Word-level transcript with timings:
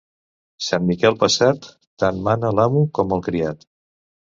Sant 0.67 0.87
Miquel 0.87 1.17
passat, 1.25 1.69
tant 2.05 2.23
mana 2.29 2.53
l'amo 2.61 2.83
com 3.01 3.17
el 3.21 3.25
criat. 3.31 3.65